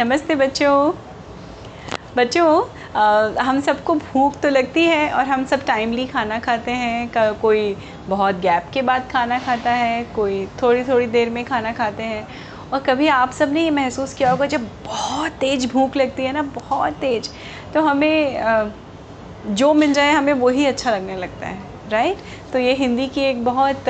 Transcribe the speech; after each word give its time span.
नमस्ते 0.00 0.34
बच्चों। 0.34 0.92
बच्चों 2.16 2.50
हम 3.44 3.60
सबको 3.60 3.94
भूख 3.94 4.38
तो 4.40 4.48
लगती 4.48 4.82
है 4.82 5.10
और 5.12 5.24
हम 5.26 5.44
सब 5.44 5.64
टाइमली 5.66 6.04
खाना 6.06 6.38
खाते 6.40 6.70
हैं। 6.72 7.34
कोई 7.40 7.74
बहुत 8.08 8.34
गैप 8.40 8.68
के 8.74 8.82
बाद 8.82 9.08
खाना 9.12 9.38
खाता 9.38 9.70
है, 9.70 10.04
कोई 10.04 10.46
थोड़ी 10.62 10.84
थोड़ी 10.84 11.06
देर 11.06 11.30
में 11.30 11.44
खाना 11.44 11.72
खाते 11.72 12.02
हैं। 12.02 12.26
और 12.72 12.80
कभी 12.80 13.08
आप 13.08 13.32
सबने 13.32 13.64
ये 13.64 13.70
महसूस 13.70 14.14
किया 14.14 14.30
होगा, 14.30 14.46
जब 14.46 14.68
बहुत 14.84 15.32
तेज़ 15.40 15.66
भूख 15.72 15.96
लगती 15.96 16.24
है 16.24 16.32
ना, 16.32 16.42
बहुत 16.42 16.92
तेज़ 17.00 17.30
तो 17.74 17.82
हमें 17.82 18.72
जो 19.46 19.72
मिल 19.74 19.92
जाए 19.92 20.12
हमें 20.12 20.32
वही 20.34 20.66
अच्छा 20.66 20.90
लगने 20.90 21.16
लगता 21.16 21.46
है 21.46 21.90
राइट 21.90 22.18
तो 22.52 22.58
ये 22.58 22.74
हिंदी 22.74 23.06
की 23.08 23.20
एक 23.20 23.44
बहुत 23.44 23.84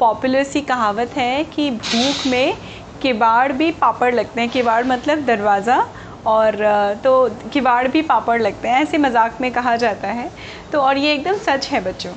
पॉपुलर 0.00 0.44
सी 0.44 0.60
कहावत 0.62 1.10
है 1.16 1.42
कि 1.44 1.70
भूख 1.70 2.26
में 2.26 2.54
किवाड़ 3.02 3.52
भी 3.52 3.70
पापड़ 3.80 4.14
लगते 4.14 4.40
हैं 4.40 4.50
किवाड़ 4.50 4.84
मतलब 4.86 5.24
दरवाज़ा 5.26 5.84
और 6.26 6.56
तो 7.04 7.12
किवाड़ 7.52 7.86
भी 7.88 8.02
पापड़ 8.02 8.40
लगते 8.42 8.68
हैं 8.68 8.82
ऐसे 8.82 8.98
मज़ाक 8.98 9.40
में 9.40 9.50
कहा 9.52 9.76
जाता 9.76 10.08
है। 10.10 10.30
तो 10.72 10.80
और 10.80 10.98
ये 10.98 11.12
एकदम 11.14 11.38
सच 11.38 11.66
है 11.68 11.80
बच्चों। 11.84 12.12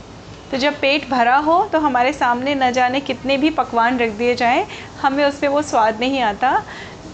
तो 0.51 0.57
जब 0.57 0.79
पेट 0.81 1.09
भरा 1.09 1.35
हो 1.37 1.63
तो 1.65 1.79
हमारे 1.79 2.11
सामने 2.13 2.53
न 2.55 2.71
जाने 2.71 2.99
कितने 3.01 3.37
भी 3.37 3.49
पकवान 3.51 3.97
रख 3.99 4.11
दिए 4.17 4.35
जाएँ 4.35 4.65
हमें 5.01 5.23
उसमें 5.25 5.49
वो 5.49 5.61
स्वाद 5.63 5.99
नहीं 5.99 6.21
आता 6.23 6.51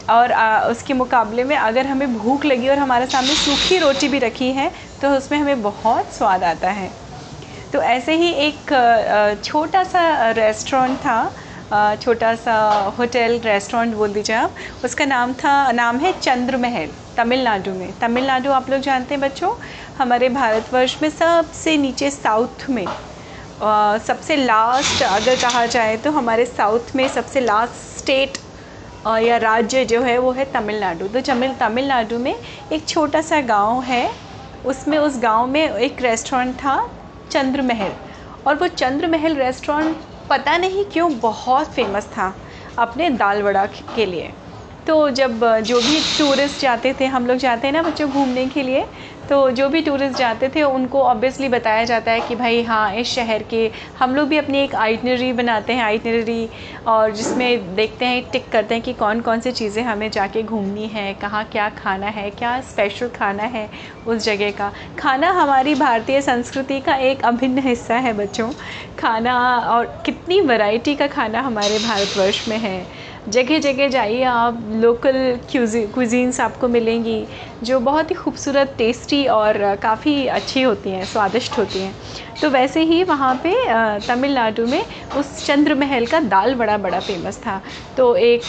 और 0.09 0.31
आ, 0.31 0.59
उसके 0.61 0.93
मुकाबले 0.93 1.43
में 1.43 1.55
अगर 1.55 1.87
हमें 1.87 2.17
भूख 2.17 2.45
लगी 2.45 2.69
और 2.69 2.79
हमारे 2.79 3.05
सामने 3.05 3.35
सूखी 3.35 3.77
रोटी 3.77 4.07
भी 4.07 4.19
रखी 4.19 4.51
है 4.51 4.71
तो 5.01 5.09
उसमें 5.17 5.37
हमें 5.39 5.61
बहुत 5.61 6.13
स्वाद 6.13 6.43
आता 6.43 6.69
है। 6.71 6.89
तो 7.73 7.81
ऐसे 7.81 8.15
ही 8.15 8.31
एक 8.47 9.39
छोटा 9.43 9.83
सा 9.83 10.29
रेस्टोरेंट 10.31 10.97
था 10.97 11.21
छोटा 11.73 12.33
सा 12.35 12.53
होटल 12.97 13.39
रेस्टोरेंट 13.45 13.95
बोल 13.95 14.13
दीजिए 14.13 14.35
आप। 14.35 14.55
उसका 14.85 15.05
नाम 15.05 15.33
था 15.33 15.71
नाम 15.71 15.97
है 15.99 16.11
चंद्र 16.13 16.57
महल 16.57 16.89
तमिलनाडु 17.17 17.71
में। 17.73 17.91
तमिलनाडु 17.99 18.51
आप 18.51 18.69
लोग 18.69 18.81
जानते 18.81 19.15
हैं 19.15 19.21
बच्चों? 19.21 19.53
हमारे 19.97 20.29
भारतवर्ष 20.29 20.97
में 21.01 21.09
सबसे 21.09 21.77
नीचे 21.77 22.11
साउथ 22.11 22.69
में 22.69 22.85
आ, 23.61 23.97
सबसे 23.97 24.35
लास्ट 24.35 25.03
अगर 25.03 25.35
कहा 25.41 25.65
जाए 25.67 25.97
तो 25.97 26.11
हमारे 26.11 26.45
साउथ 26.45 26.95
में 26.95 27.07
सबसे 27.07 27.41
लास्ट 27.41 27.73
स्टेट 27.97 28.37
या 29.23 29.37
राज्य 29.37 29.83
जो 29.85 30.01
है 30.01 30.17
वो 30.17 30.31
है 30.31 30.45
तमिलनाडु। 30.53 31.07
तो 31.07 31.21
तमिल 31.23 31.53
तमिलनाडु 31.59 32.19
में 32.19 32.33
एक 32.33 32.87
छोटा 32.87 33.21
सा 33.21 33.41
गाँव 33.41 33.81
है। 33.83 34.09
उसमें 34.65 34.97
उस 34.97 35.19
गाँव 35.19 35.47
में 35.47 35.61
एक 35.69 36.01
रेस्टोरेंट 36.01 36.55
था 36.55 36.79
चंद्र 37.31 37.61
महल 37.63 37.91
और 38.47 38.55
वो 38.55 38.67
चंद्र 38.67 39.07
महल 39.07 39.35
रेस्टोरेंट 39.35 39.97
पता 40.31 40.57
नहीं 40.57 40.83
क्यों 40.85 41.11
बहुत 41.19 41.67
फ़ेमस 41.67 42.05
था 42.07 42.33
अपने 42.79 43.09
दाल 43.09 43.41
वड़ा 43.43 43.65
के 43.95 44.05
लिए। 44.05 44.31
तो 44.87 45.09
जब, 45.09 45.43
जो 45.59 45.81
भी 45.81 45.99
टूरिस्ट 46.17 46.61
जाते 46.61 46.93
थे, 46.99 47.05
हम 47.05 47.25
लोग 47.27 47.37
जाते 47.37 47.67
हैं 47.67 47.73
ना 47.73 47.81
बच्चों 47.81 48.09
घूमने 48.09 48.45
के 48.47 48.63
लिए 48.63 48.85
तो 49.31 49.49
जो 49.51 49.67
भी 49.69 49.81
टूरिस्ट 49.81 50.17
जाते 50.17 50.47
थे, 50.49 50.61
उनको 50.63 51.01
ऑब्वियसली 51.01 51.47
बताया 51.49 51.83
जाता 51.85 52.11
है 52.11 52.21
कि 52.21 52.35
भाई 52.35 52.61
हाँ 52.63 52.93
इस 52.95 53.07
शहर 53.07 53.43
के 53.43 53.69
हम 53.99 54.15
लोग 54.15 54.27
भी 54.27 54.37
अपनी 54.37 54.59
एक 54.59 54.73
आइटनरी 54.75 55.31
बनाते 55.33 55.73
हैं 55.73 55.83
आइटनरी 55.83 56.49
और 56.87 57.11
जिसमें 57.11 57.75
देखते 57.75 58.05
हैं 58.05 58.23
टिक 58.31 58.49
करते 58.51 58.75
हैं 58.75 58.83
कि 58.83 58.93
कौन 58.93 59.21
कौन 59.21 59.39
सी 59.39 59.51
चीज़ें 59.51 59.83
हमें 59.83 60.09
जाके 60.11 60.43
घूमनी 60.43 60.87
है, 60.87 61.13
कहाँ 61.13 61.43
क्या 61.51 61.69
खाना 61.77 62.07
है, 62.07 62.29
क्या 62.29 62.59
स्पेशल 62.61 63.09
खाना 63.09 63.43
है 63.43 63.69
उस 64.07 64.25
जगह 64.25 64.51
का। 64.51 64.71
खाना 64.99 65.29
हमारी 65.31 65.75
भारतीय 65.75 66.21
संस्कृति 66.21 66.79
का 66.79 66.95
एक 66.95 67.23
अभिन्न 67.25 67.67
हिस्सा 67.67 67.95
है 67.97 68.13
बच्चों। 68.13 68.51
खाना 68.99 69.37
और 69.67 69.85
कितनी 70.05 70.41
वैरायटी 70.41 70.95
का 70.95 71.07
खाना 71.07 71.41
हमारे 71.41 71.79
भारतवर्ष 71.79 72.47
में 72.47 72.57
है। 72.57 72.85
जगह 73.31 73.59
जगह 73.59 73.87
जाइए 73.87 74.23
आप 74.23 74.59
लोकल 74.73 75.15
क्यूजीन्स 75.51 76.39
आपको 76.41 76.67
मिलेंगी, 76.67 77.23
जो 77.63 77.79
बहुत 77.79 78.09
ही 78.11 78.15
खूबसूरत 78.15 78.73
टेस्टी 78.77 79.25
और 79.27 79.75
काफ़ी 79.83 80.25
अच्छी 80.29 80.61
होती 80.61 80.89
हैं, 80.89 81.05
स्वादिष्ट 81.05 81.57
होती 81.57 81.79
हैं। 81.79 81.93
तो 82.41 82.49
वैसे 82.49 82.81
ही 82.83 83.03
वहाँ 83.03 83.33
पे 83.45 83.53
तमिलनाडु 84.07 84.65
में 84.67 84.83
उस 85.17 85.45
चंद्र 85.45 85.75
महल 85.75 86.05
का 86.05 86.19
दाल 86.27 86.55
बड़ा 86.55 86.77
बड़ा 86.77 86.99
फ़ेमस 86.99 87.37
था। 87.37 87.61
तो 87.97 88.15
एक 88.17 88.43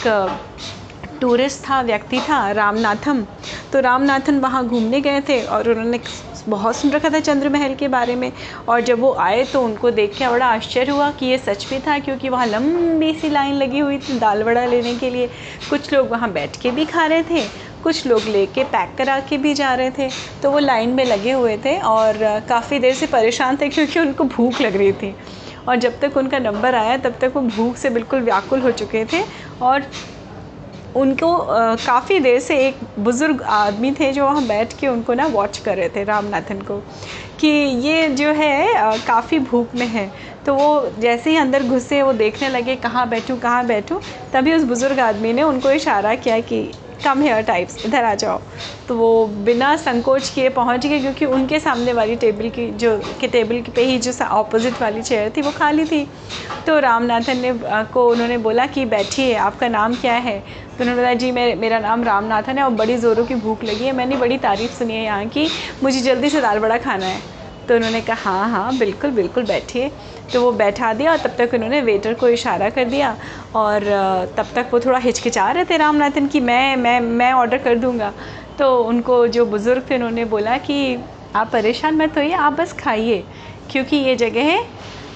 टूरिस्ट 1.20 1.60
था, 1.60 1.80
व्यक्ति 1.82 2.20
था, 2.20 2.50
रामनाथम। 2.52 3.24
तो 3.72 3.80
रामनाथन 3.80 4.38
वहाँ 4.40 4.66
घूमने 4.66 5.00
गए 5.00 5.20
थे 5.20 5.42
और 5.46 5.68
उन्होंने 5.70 5.98
बहुत 6.46 6.76
सुन 6.76 6.90
रखा 6.92 7.08
था 7.10 7.18
चंद्र 7.20 7.48
महल 7.48 7.74
के 7.74 7.88
बारे 7.88 8.14
में। 8.16 8.30
और 8.68 8.80
जब 8.80 9.00
वो 9.00 9.12
आए 9.20 9.44
तो 9.44 9.62
उनको 9.62 9.90
देख 9.90 10.14
के 10.18 10.28
बड़ा 10.28 10.46
आश्चर्य 10.46 10.90
हुआ 10.90 11.10
कि 11.12 11.26
ये 11.26 11.38
सच 11.38 11.66
भी 11.70 11.78
था, 11.80 11.98
क्योंकि 11.98 12.28
वहाँ 12.28 12.46
लंबी 12.46 13.12
सी 13.14 13.28
लाइन 13.30 13.54
लगी 13.54 13.78
हुई 13.78 13.98
थी 13.98 14.18
दाल 14.18 14.42
वड़ा 14.44 14.64
लेने 14.66 14.94
के 14.96 15.10
लिए। 15.10 15.28
कुछ 15.68 15.92
लोग 15.92 16.10
वहाँ 16.10 16.30
बैठ 16.32 16.56
के 16.56 16.70
भी 16.70 16.84
खा 16.86 17.06
रहे 17.06 17.22
थे, 17.30 17.46
कुछ 17.82 18.06
लोग 18.06 18.28
ले 18.28 18.32
लेके 18.32 18.64
पैक 18.66 18.94
करा 18.98 19.18
के 19.20 19.36
भी 19.38 19.52
जा 19.54 19.74
रहे 19.74 19.90
थे। 19.98 20.10
तो 20.42 20.50
वो 20.50 20.58
लाइन 20.58 20.90
में 20.94 21.04
लगे 21.04 21.32
हुए 21.32 21.56
थे 21.64 21.76
और 21.80 22.18
काफ़ी 22.48 22.78
देर 22.78 22.94
से 22.94 23.06
परेशान 23.06 23.56
थे, 23.56 23.68
क्योंकि 23.68 24.00
उनको 24.00 24.24
भूख 24.26 24.60
लग 24.60 24.76
रही 24.76 24.92
थी। 24.92 25.14
और 25.68 25.76
जब 25.76 25.98
तक 26.00 26.16
उनका 26.16 26.38
नंबर 26.38 26.74
आया, 26.74 26.96
तब 26.96 27.14
तक 27.20 27.32
वो 27.36 27.42
भूख 27.42 27.76
से 27.76 27.90
बिल्कुल 27.90 28.22
व्याकुल 28.22 28.60
हो 28.62 28.70
चुके 28.72 29.04
थे। 29.12 29.22
और 29.60 29.82
उनको 30.96 31.36
काफ़ी 31.86 32.18
देर 32.20 32.38
से 32.40 32.56
एक 32.66 32.78
बुज़ुर्ग 32.98 33.42
आदमी 33.42 33.92
थे 34.00 34.10
जो 34.12 34.24
वहाँ 34.24 34.44
बैठ 34.46 34.72
के 34.80 34.88
उनको 34.88 35.14
ना 35.14 35.26
वॉच 35.26 35.58
कर 35.58 35.76
रहे 35.76 35.88
थे 35.88 36.04
रामनाथन 36.04 36.60
को, 36.60 36.78
कि 37.40 37.48
ये 37.48 38.08
जो 38.10 38.32
है 38.32 38.98
काफ़ी 39.06 39.38
भूख 39.40 39.74
में 39.74 39.86
है। 39.88 40.10
तो 40.46 40.54
वो 40.54 40.88
जैसे 40.98 41.30
ही 41.30 41.36
अंदर 41.36 41.62
घुसे, 41.62 42.02
वो 42.02 42.12
देखने 42.12 42.48
लगे, 42.48 42.76
कहाँ 42.76 43.08
बैठूँ 43.08 43.38
कहाँ 43.40 43.66
बैठूँ? 43.66 44.00
तभी 44.32 44.54
उस 44.54 44.64
बुज़ुर्ग 44.64 45.00
आदमी 45.00 45.32
ने 45.32 45.42
उनको 45.42 45.70
इशारा 45.70 46.14
किया 46.16 46.38
कि 46.42 46.62
कम 47.04 47.22
हेयर 47.22 47.42
टाइप्स 47.42 47.86
इधर 47.86 48.04
आ 48.04 48.14
जाओ। 48.14 48.40
तो 48.88 48.96
वो 48.96 49.26
बिना 49.26 49.76
संकोच 49.76 50.28
किए 50.28 50.48
पहुँच 50.48 50.86
गए, 50.86 51.00
क्योंकि 51.00 51.24
उनके 51.24 51.60
सामने 51.60 51.92
वाली 51.92 52.16
टेबल 52.16 52.48
की, 52.48 52.70
जो, 52.70 53.02
के 53.20 53.28
टेबल 53.28 53.62
पे 53.74 53.84
ही 53.84 53.98
जो 53.98 54.24
ऑपोजिट 54.24 54.82
वाली 54.82 55.02
चेयर 55.02 55.32
थी, 55.36 55.42
वो 55.42 55.50
खाली 55.50 55.84
थी। 55.84 56.08
तो 56.66 56.78
रामनाथन 56.78 57.36
ने 57.36 57.52
को 57.92 58.08
उन्होंने 58.10 58.38
बोला 58.38 58.66
कि, 58.66 58.84
बैठिए, 58.84 59.34
आपका 59.34 59.68
नाम 59.68 59.94
क्या 59.94 60.12
है? 60.12 60.38
तो 60.40 60.80
उन्होंने 60.80 61.02
बताया 61.02 61.14
जी, 61.14 61.32
मैं, 61.32 61.56
मेरा 61.56 61.78
नाम 61.78 62.04
रामनाथन 62.04 62.58
है 62.58 62.64
और 62.64 62.70
बड़ी 62.70 62.96
ज़ोरों 62.96 63.26
की 63.26 63.34
भूख 63.34 63.64
लगी 63.64 63.84
है। 63.84 63.92
मैंने 63.92 64.16
बड़ी 64.16 64.38
तारीफ़ 64.38 64.72
सुनी 64.72 64.94
है 64.94 65.04
यहाँ 65.04 65.26
की। 65.26 65.48
मुझे 65.82 66.00
जल्दी 66.00 66.30
से 66.30 66.40
दाल 66.40 66.58
बड़ा 66.58 66.78
खाना 66.78 67.06
है। 67.06 67.31
तो 67.68 67.74
उन्होंने 67.76 68.00
कहा 68.02 68.32
हाँ 68.32 68.48
हाँ 68.50 68.76
बिल्कुल 68.78 69.10
बिल्कुल 69.10 69.44
बैठिए। 69.44 69.90
तो 70.32 70.40
वो 70.42 70.52
बैठा 70.54 70.92
दिया 70.94 71.12
और 71.12 71.18
तब 71.18 71.34
तक 71.38 71.54
उन्होंने 71.54 71.80
वेटर 71.82 72.14
को 72.14 72.28
इशारा 72.28 72.68
कर 72.70 72.84
दिया 72.84 73.16
और 73.56 73.84
तब 74.36 74.52
तक 74.54 74.68
वो 74.72 74.80
थोड़ा 74.80 74.98
हिचकिचा 74.98 75.50
रहे 75.50 75.64
थे 75.64 75.76
रामनाथन 75.76 76.26
कि 76.26 76.40
मैं 76.40 76.76
मैं 76.76 76.98
मैं 77.00 77.32
ऑर्डर 77.32 77.58
कर 77.58 77.78
दूँगा। 77.78 78.12
तो 78.58 78.76
उनको 78.80 79.26
जो 79.28 79.44
बुज़ुर्ग 79.46 79.90
थे 79.90 79.94
उन्होंने 79.94 80.24
बोला 80.26 80.56
कि, 80.58 80.98
आप 81.36 81.50
परेशान 81.52 81.96
मत 81.96 82.16
होइए, 82.16 82.32
आप 82.32 82.52
बस 82.52 82.72
खाइए, 82.74 83.22
क्योंकि 83.70 83.96
ये 83.96 84.16
जगह 84.16 84.44
है 84.44 84.64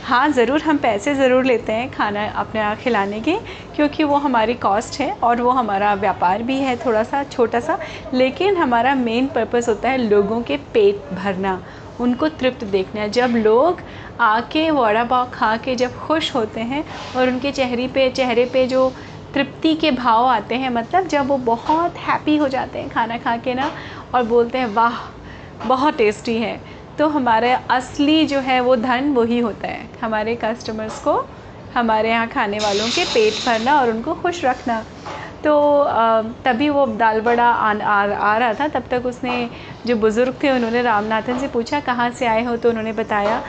हाँ 0.04 0.28
ज़रूर 0.28 0.62
हम 0.62 0.76
पैसे 0.78 1.14
ज़रूर 1.14 1.44
लेते 1.44 1.72
हैं 1.72 1.90
खाना 1.90 2.26
अपने 2.32 2.60
यहाँ 2.60 2.76
खिलाने 2.76 3.20
के, 3.20 3.34
क्योंकि 3.76 4.04
वो 4.04 4.16
हमारी 4.16 4.54
कॉस्ट 4.56 5.00
है 5.00 5.10
और 5.22 5.40
वो 5.42 5.50
हमारा 5.50 5.94
व्यापार 5.94 6.42
भी 6.42 6.58
है 6.58 6.76
थोड़ा 6.84 7.02
सा, 7.02 7.22
छोटा 7.24 7.60
सा, 7.60 7.78
लेकिन 8.14 8.56
हमारा 8.56 8.94
मेन 8.94 9.26
पर्पस 9.26 9.68
होता 9.68 9.88
है 9.88 9.98
लोगों 9.98 10.40
के 10.42 10.56
पेट 10.74 11.12
भरना। 11.14 11.60
उनको 12.00 12.28
तृप्त 12.28 12.64
देखना 12.64 13.00
है। 13.00 13.10
जब 13.10 13.34
लोग 13.36 13.80
आके, 14.20 14.70
वड़ा 14.70 15.04
पाव 15.04 15.30
खा 15.30 15.56
के 15.56 15.74
जब 15.74 15.98
खुश 15.98 16.34
होते 16.34 16.60
हैं 16.60 16.84
और 17.16 17.28
उनके 17.28 17.52
चेहरे 17.52 17.88
पे 17.88 18.08
चेहरे 18.10 18.44
पे 18.44 18.66
जो 18.66 18.92
तृप्ति 19.34 19.74
के 19.74 19.90
भाव 19.90 20.26
आते 20.26 20.54
हैं 20.54 20.70
मतलब 20.70 21.06
जब 21.06 21.26
वो 21.26 21.36
बहुत 21.36 21.96
हैप्पी 21.98 22.36
हो 22.36 22.48
जाते 22.48 22.78
हैं 22.78 22.88
खाना 22.88 23.18
खा 23.18 23.36
के 23.36 23.54
ना 23.54 23.70
और 24.14 24.22
बोलते 24.22 24.58
हैं, 24.58 24.66
वाह, 24.66 24.98
बहुत 25.66 25.96
टेस्टी 25.96 26.36
है। 26.36 26.60
तो 26.98 27.08
हमारे 27.08 27.52
असली 27.70 28.26
जो 28.26 28.38
है 28.40 28.60
वो 28.60 28.76
धन 28.76 29.12
वही 29.12 29.38
होता 29.38 29.68
है। 29.68 29.88
हमारे 30.02 30.34
कस्टमर्स 30.34 31.00
को, 31.00 31.12
हमारे 31.74 32.10
यहाँ 32.10 32.28
खाने 32.28 32.58
वालों 32.58 32.88
के 32.88 33.04
पेट 33.04 33.44
भरना 33.46 33.80
और 33.80 33.90
उनको 33.90 34.14
खुश 34.14 34.44
रखना। 34.44 34.84
तो 35.46 35.54
तभी 36.44 36.68
वो 36.68 36.86
दाल 36.98 37.20
बड़ा 37.20 37.44
आ, 37.44 37.72
आ, 37.72 38.06
आ 38.06 38.36
रहा 38.38 38.54
था। 38.54 38.66
तब 38.68 38.84
तक 38.90 39.06
उसने 39.06 39.48
जो 39.86 39.96
बुज़ुर्ग 39.96 40.38
थे 40.42 40.50
उन्होंने 40.50 40.82
रामनाथन 40.82 41.38
से 41.38 41.48
पूछा 41.48 41.80
कहाँ 41.80 42.10
से 42.12 42.26
आए 42.26 42.44
हो? 42.44 42.56
तो 42.56 42.68
उन्होंने 42.68 42.92
बताया। 42.92 43.42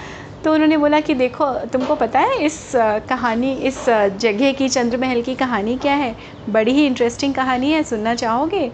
तो 0.43 0.53
उन्होंने 0.53 0.77
बोला 0.77 0.99
कि 0.99 1.13
देखो 1.15 1.51
तुमको 1.67 1.95
पता 1.95 2.19
है 2.19 2.37
इस 2.45 2.71
कहानी 3.09 3.53
इस 3.67 3.83
जगह 4.21 4.51
की 4.53 4.69
चंद्र 4.69 4.97
महल 4.97 5.21
की 5.21 5.35
कहानी 5.35 5.75
क्या 5.77 5.93
है? 5.95 6.15
बड़ी 6.49 6.73
ही 6.73 6.85
इंटरेस्टिंग 6.87 7.33
कहानी 7.35 7.71
है 7.71 7.81
सुनना 7.83 8.15
चाहोगे? 8.15 8.71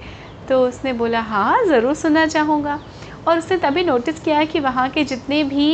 तो 0.49 0.59
उसने 0.67 0.93
बोला 0.93 1.19
हाँ 1.21 1.63
ज़रूर 1.65 1.93
सुनना 1.95 2.25
चाहूँगा। 2.27 2.79
और 3.27 3.37
उसने 3.37 3.57
तभी 3.57 3.83
नोटिस 3.83 4.19
किया 4.19 4.43
कि 4.45 4.59
वहाँ 4.59 4.89
के 4.89 5.03
जितने 5.03 5.43
भी 5.43 5.67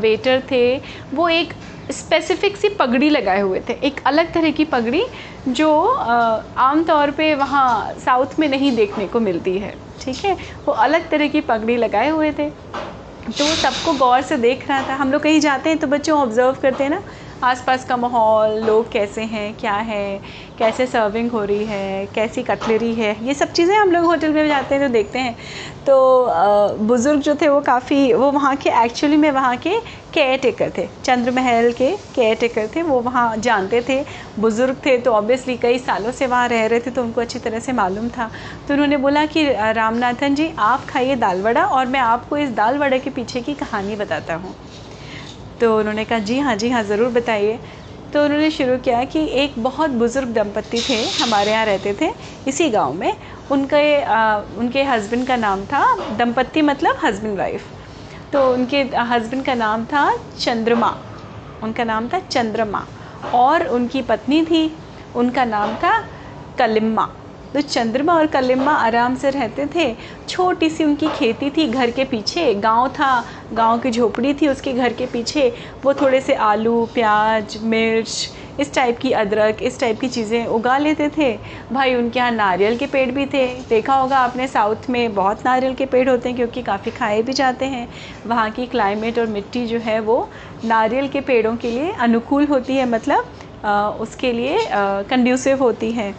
वेटर 0.00 0.42
थे 0.50 0.76
वो 1.14 1.28
एक 1.28 1.52
स्पेसिफ़िक 1.90 2.56
सी 2.56 2.68
पगड़ी 2.70 3.08
लगाए 3.10 3.40
हुए 3.40 3.60
थे। 3.68 3.72
एक 3.84 4.00
अलग 4.06 4.32
तरह 4.32 4.50
की 4.50 4.64
पगड़ी 4.66 5.02
जो 5.48 5.70
आमतौर 5.82 7.10
पे 7.10 7.34
वहाँ 7.34 7.94
साउथ 8.04 8.38
में 8.38 8.48
नहीं 8.48 8.74
देखने 8.76 9.06
को 9.08 9.20
मिलती 9.20 9.58
है, 9.58 9.74
ठीक 10.00 10.24
है? 10.24 10.36
वो 10.66 10.72
अलग 10.74 11.08
तरह 11.10 11.28
की 11.28 11.40
पगड़ी 11.42 11.76
लगाए 11.76 12.08
हुए 12.10 12.32
थे। 12.32 12.48
तो 13.28 13.44
वो 13.44 13.54
सबको 13.56 13.92
गौर 13.98 14.22
से 14.22 14.36
देख 14.38 14.68
रहा 14.68 14.82
था। 14.88 14.94
हम 14.94 15.12
लोग 15.12 15.22
कहीं 15.22 15.40
जाते 15.40 15.70
हैं 15.70 15.78
तो 15.78 15.86
बच्चों 15.86 16.18
ऑब्ज़र्व 16.20 16.56
करते 16.62 16.84
हैं 16.84 16.90
ना 16.90 17.02
आसपास 17.44 17.84
का 17.84 17.96
माहौल, 17.96 18.50
लोग 18.64 18.90
कैसे 18.92 19.22
हैं, 19.22 19.52
क्या 19.54 19.74
है, 19.74 20.20
कैसे 20.58 20.86
सर्विंग 20.86 21.30
हो 21.30 21.44
रही 21.44 21.64
है, 21.64 22.06
कैसी 22.06 22.42
कटलरी 22.42 22.94
है, 22.94 23.16
ये 23.26 23.34
सब 23.34 23.52
चीज़ें 23.52 23.74
हम 23.76 23.90
लोग 23.92 24.04
होटल 24.04 24.32
में 24.32 24.46
जाते 24.48 24.74
हैं 24.74 24.86
तो 24.86 24.92
देखते 24.92 25.18
हैं। 25.18 25.36
तो 25.86 25.96
बुज़ुर्ग 26.78 27.20
जो 27.20 27.34
थे 27.34 27.48
वो 27.48 27.60
काफ़ी, 27.60 28.12
वो 28.12 28.30
वहाँ 28.32 28.54
के 28.56 28.70
एक्चुअली 28.84 29.16
में 29.16 29.30
वहाँ 29.30 29.56
के 29.56 29.78
केयर 30.14 30.38
टेकर 30.38 30.70
थे। 30.78 30.86
चंद्र 31.04 31.30
महल 31.30 31.72
के 31.72 31.90
केयर 32.14 32.36
टेकर 32.36 32.68
थे, 32.76 32.82
वो 32.82 33.00
वहाँ 33.00 33.36
जानते 33.38 33.82
थे। 33.88 34.02
बुज़ुर्ग 34.38 34.76
थे 34.86 34.96
तो 34.98 35.12
ऑब्वियसली 35.12 35.56
कई 35.56 35.78
सालों 35.78 36.12
से 36.12 36.26
वहाँ 36.26 36.48
रह 36.48 36.66
रहे 36.66 36.80
थे 36.80 36.90
तो 36.90 37.02
उनको 37.02 37.20
अच्छी 37.20 37.38
तरह 37.38 37.58
से 37.60 37.72
मालूम 37.72 38.08
था। 38.08 38.30
तो 38.68 38.74
उन्होंने 38.74 38.96
बोला 38.96 39.24
कि, 39.26 39.48
रामनाथन 39.72 40.34
जी, 40.34 40.52
आप 40.58 40.84
खाइए 40.88 41.16
दाल 41.16 41.42
वड़ा 41.42 41.64
और 41.66 41.86
मैं 41.86 42.00
आपको 42.00 42.36
इस 42.38 42.50
दाल 42.54 42.78
वड़े 42.78 42.98
के 42.98 43.10
पीछे 43.10 43.40
की 43.40 43.54
कहानी 43.54 43.96
बताता 43.96 44.34
हूँ। 44.34 44.54
तो 45.60 45.78
उन्होंने 45.78 46.04
कहा 46.04 46.18
जी 46.20 46.38
हाँ 46.38 46.54
जी 46.56 46.68
हाँ 46.70 46.82
ज़रूर 46.84 47.08
बताइए। 47.12 47.58
तो 48.12 48.24
उन्होंने 48.24 48.50
शुरू 48.50 48.76
किया 48.78 49.02
कि 49.04 49.24
एक 49.42 49.54
बहुत 49.62 49.90
बुज़ुर्ग 49.92 50.28
दंपत्ति 50.34 50.80
थे 50.88 51.02
हमारे 51.12 51.52
यहाँ 51.52 51.64
रहते 51.66 51.94
थे 52.00 52.10
इसी 52.48 52.68
गाँव 52.70 52.92
में। 52.94 53.12
उनके 53.50 54.02
आ, 54.02 54.36
उनके 54.58 54.82
हस्बैंड 54.84 55.26
का 55.26 55.36
नाम 55.36 55.64
था 55.66 55.84
दंपत्ति 56.16 56.62
मतलब 56.62 56.98
हस्बैंड 57.04 57.38
वाइफ 57.38 57.64
तो 58.32 58.50
उनके 58.52 58.82
हस्बैंड 59.10 59.44
का 59.44 59.54
नाम 59.54 59.84
था 59.84 60.10
चंद्रमा। 60.38 60.94
उनका 61.62 61.84
नाम 61.84 62.08
था 62.08 62.18
चंद्रमा। 62.20 62.86
और 63.34 63.66
उनकी 63.68 64.02
पत्नी 64.02 64.42
थी 64.44 64.70
उनका 65.16 65.44
नाम 65.44 65.74
था 65.76 65.98
कलिम्मा। 66.58 67.08
तो 67.56 67.60
चंद्रमा 67.62 68.14
और 68.14 68.26
कलिम्मा 68.26 68.72
आराम 68.76 69.14
से 69.16 69.30
रहते 69.30 69.66
थे। 69.74 69.84
छोटी 70.28 70.68
सी 70.70 70.84
उनकी 70.84 71.08
खेती 71.08 71.48
थी 71.50 71.66
घर 71.68 71.90
के 71.90 72.04
पीछे। 72.04 72.52
गाँव 72.54 72.88
था 72.98 73.24
गाँव 73.52 73.78
की 73.80 73.90
झोपड़ी 73.90 74.32
थी 74.34 74.48
उसके 74.48 74.72
घर 74.72 74.92
के 74.92 75.06
पीछे। 75.06 75.48
वो 75.84 75.94
थोड़े 75.94 76.20
से 76.20 76.34
आलू 76.34 76.84
प्याज 76.94 77.56
मिर्च 77.62 78.28
इस 78.60 78.74
टाइप 78.74 78.98
की 78.98 79.12
अदरक 79.12 79.62
इस 79.62 79.80
टाइप 79.80 80.00
की 80.00 80.08
चीज़ें 80.08 80.46
उगा 80.46 80.76
लेते 80.78 81.08
थे। 81.16 81.32
भाई 81.72 81.94
उनके 81.94 82.18
यहाँ 82.18 82.30
नारियल 82.32 82.76
के 82.76 82.86
पेड़ 82.86 83.10
भी 83.10 83.26
थे। 83.26 83.46
देखा 83.70 83.94
होगा 83.94 84.18
आपने 84.18 84.48
साउथ 84.48 84.90
में 84.90 85.14
बहुत 85.14 85.46
नारियल 85.46 85.74
के 85.74 85.86
पेड़ 85.86 86.08
होते 86.08 86.28
हैं 86.28 86.36
क्योंकि 86.36 86.62
काफ़ी 86.62 86.90
खाए 86.90 87.22
भी 87.22 87.32
जाते 87.32 87.64
हैं। 87.66 87.88
वहाँ 88.26 88.50
की 88.50 88.66
क्लाइमेट 88.66 89.18
और 89.18 89.26
मिट्टी 89.28 89.66
जो 89.66 89.78
है 89.78 89.98
वो 90.02 90.28
नारियल 90.64 91.08
के 91.08 91.20
पेड़ों 91.22 91.56
के 91.56 91.70
लिए 91.70 91.92
अनुकूल 92.00 92.46
होती 92.46 92.76
है 92.76 92.88
मतलब 92.90 93.32
आ, 93.64 93.88
उसके 93.90 94.32
लिए 94.32 94.58
कंड्यूसिव 94.70 95.62
होती 95.62 95.90
है। 95.92 96.14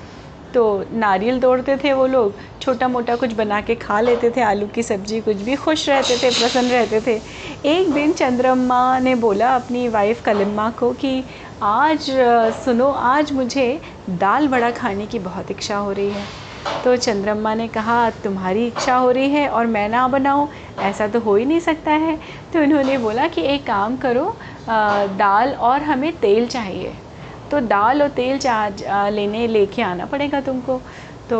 तो 0.53 0.83
नारियल 0.93 1.39
तोड़ते 1.39 1.75
थे 1.77 1.93
वो 1.93 2.05
लोग 2.07 2.33
छोटा 2.61 2.87
मोटा 2.87 3.15
कुछ 3.15 3.33
बना 3.33 3.59
के 3.61 3.75
खा 3.75 3.99
लेते 4.01 4.29
थे, 4.29 4.41
आलू 4.41 4.67
की 4.67 4.83
सब्ज़ी 4.83 5.19
कुछ 5.21 5.35
भी, 5.37 5.55
खुश 5.55 5.87
रहते 5.89 6.17
थे, 6.17 6.29
प्रसन्न 6.31 6.69
रहते 6.69 7.01
थे। 7.01 7.19
एक 7.69 7.91
दिन 7.93 8.13
चंद्रम्मा 8.13 8.99
ने 8.99 9.15
बोला 9.15 9.55
अपनी 9.55 9.87
वाइफ 9.89 10.23
कलिम्मा 10.25 10.69
को 10.69 10.91
कि, 10.93 11.23
आज, 11.63 12.09
सुनो, 12.65 12.89
आज 12.89 13.31
मुझे 13.31 13.79
दाल 14.09 14.47
बड़ा 14.47 14.71
खाने 14.71 15.05
की 15.05 15.19
बहुत 15.19 15.51
इच्छा 15.51 15.77
हो 15.77 15.91
रही 15.91 16.09
है। 16.09 16.25
तो 16.83 16.95
चंद्रम्मा 16.95 17.53
ने 17.53 17.67
कहा, 17.67 18.09
तुम्हारी 18.23 18.65
इच्छा 18.67 18.95
हो 18.95 19.11
रही 19.11 19.29
है 19.29 19.47
और 19.49 19.65
मैं 19.65 19.87
ना 19.89 20.07
बनाऊँ, 20.07 20.47
ऐसा 20.79 21.07
तो 21.07 21.19
हो 21.19 21.35
ही 21.35 21.45
नहीं 21.45 21.59
सकता 21.59 21.91
है। 21.93 22.17
तो 22.53 22.61
इन्होंने 22.63 22.97
बोला 22.97 23.27
कि 23.27 23.41
एक 23.45 23.65
काम 23.67 23.97
करो 23.97 24.35
दाल 24.69 25.53
और 25.53 25.81
हमें 25.81 26.11
तेल 26.17 26.47
चाहिए। 26.47 26.93
तो 27.51 27.59
दाल 27.61 28.01
और 28.01 28.09
तेल 28.11 28.37
चाह 28.37 29.09
लेने, 29.09 29.47
लेके 29.47 29.81
आना 29.81 30.05
पड़ेगा 30.05 30.41
तुमको। 30.41 30.81
तो 31.29 31.39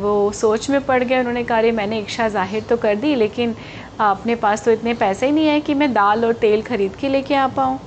वो 0.00 0.30
सोच 0.32 0.68
में 0.70 0.80
पड़ 0.80 1.02
गए 1.04 1.18
उन्होंने 1.18 1.42
कहा 1.44 1.72
मैंने 1.72 1.98
इच्छा 1.98 2.28
ज़ाहिर 2.28 2.62
तो 2.62 2.76
कर 2.76 2.94
दी, 2.96 3.14
लेकिन 3.14 3.54
अपने 4.00 4.34
पास 4.36 4.64
तो 4.64 4.70
इतने 4.70 4.94
पैसे 4.94 5.26
ही 5.26 5.32
नहीं 5.32 5.46
है 5.46 5.60
कि 5.60 5.74
मैं 5.74 5.92
दाल 5.92 6.24
और 6.24 6.32
तेल 6.36 6.62
ख़रीद 6.62 6.96
के 6.96 7.08
लेके 7.08 7.34
आ 7.34 7.46
पाऊँ। 7.48 7.78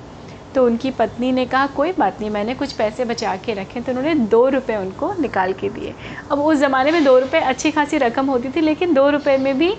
तो 0.55 0.65
उनकी 0.65 0.91
पत्नी 0.91 1.31
ने 1.31 1.45
कहा, 1.45 1.65
कोई 1.67 1.91
बात 1.91 2.19
नहीं, 2.21 2.29
मैंने 2.29 2.53
कुछ 2.55 2.71
पैसे 2.73 3.05
बचा 3.05 3.35
के 3.35 3.53
रखे। 3.53 3.81
तो 3.81 3.91
उन्होंने 3.91 4.13
दो 4.27 4.47
रुपये 4.49 4.77
उनको 4.77 5.13
निकाल 5.19 5.53
के 5.53 5.69
दिए। 5.69 5.93
अब 6.31 6.39
उस 6.39 6.57
ज़माने 6.57 6.91
में 6.91 7.03
दो 7.03 7.17
रुपये 7.19 7.41
अच्छी 7.41 7.71
खासी 7.71 7.97
रकम 7.97 8.25
होती 8.25 8.49
थी, 8.49 8.61
लेकिन 8.61 8.93
दो 8.93 9.09
रुपये 9.09 9.37
में 9.37 9.57
भी 9.57 9.73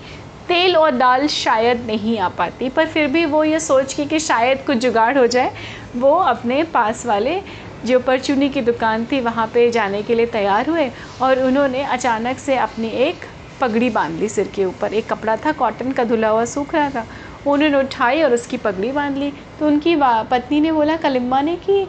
तेल 0.47 0.75
और 0.77 0.91
दाल 0.91 1.27
शायद 1.27 1.85
नहीं 1.87 2.17
आ 2.19 2.29
पाती। 2.29 2.69
पर 2.69 2.87
फिर 2.87 3.07
भी 3.07 3.25
वो 3.25 3.43
ये 3.43 3.59
सोच 3.59 3.93
के 3.93 4.05
कि 4.05 4.19
शायद 4.19 4.63
कुछ 4.65 4.77
जुगाड़ 4.77 5.17
हो 5.17 5.25
जाए, 5.27 5.51
वो 5.95 6.15
अपने 6.15 6.63
पास 6.63 7.05
वाले 7.05 7.39
जो 7.85 7.99
परचूनी 7.99 8.49
की 8.49 8.61
दुकान 8.61 9.05
थी, 9.05 9.19
वहाँ 9.21 9.47
पे 9.53 9.69
जाने 9.71 10.01
के 10.03 10.15
लिए 10.15 10.25
तैयार 10.25 10.69
हुए 10.69 10.89
और 11.21 11.39
उन्होंने 11.39 11.83
अचानक 11.83 12.39
से 12.39 12.57
अपनी 12.57 12.89
एक 13.05 13.25
पगड़ी 13.61 13.89
बाँध 13.89 14.19
ली 14.19 14.27
सिर 14.29 14.47
के 14.47 14.65
ऊपर। 14.65 14.93
एक 14.93 15.09
कपड़ा 15.09 15.35
था 15.37 15.51
कॉटन 15.51 15.91
का 15.91 16.03
धुला 16.03 16.29
हुआ 16.29 16.45
सूख 16.45 16.73
रहा 16.75 16.89
था। 16.89 17.05
उन्होंने 17.47 17.77
उठाई 17.77 18.21
और 18.21 18.33
उसकी 18.33 18.57
पगड़ी 18.57 18.91
बाँध 18.91 19.17
ली। 19.17 19.31
तो 19.59 19.67
उनकी 19.67 19.95
पत्नी 20.31 20.59
ने 20.61 20.71
बोला, 20.71 20.95
कलिम्मा 20.97 21.41
ने 21.41 21.55
कि, 21.55 21.85